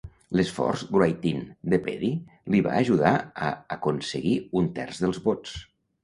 L'esforç 0.39 0.83
write-in 0.99 1.41
de 1.73 1.79
Peddy 1.87 2.09
li 2.53 2.61
va 2.67 2.71
ajudar 2.77 3.11
a 3.49 3.51
aconseguir 3.75 4.33
un 4.63 4.71
terç 4.79 5.03
dels 5.05 5.21
vots. 5.27 5.53